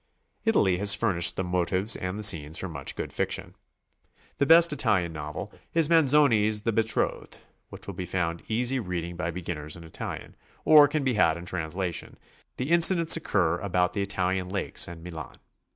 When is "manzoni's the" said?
5.91-6.71